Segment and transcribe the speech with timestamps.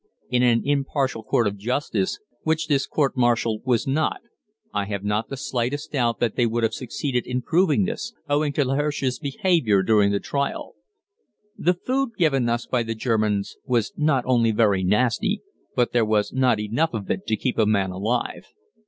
[0.31, 4.21] In an impartial court of justice, which this court martial was not,
[4.73, 8.51] I have not the smallest doubt that they would have succeeded in proving this, owing
[8.53, 10.73] to L'Hirsch's behavior during the trial.
[11.55, 15.43] The food given us by the Germans was not only very nasty,
[15.75, 18.47] but there was not enough of it to keep a man alive.